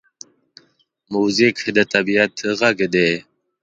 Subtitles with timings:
[1.13, 3.11] موزیک د طبعیت غږ دی.